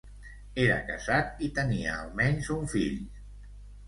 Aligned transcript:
Era 0.61 0.77
casat 0.85 1.43
i 1.47 1.49
tenia 1.57 1.91
almenys 1.97 2.49
un 2.57 2.65
fill. 2.73 2.97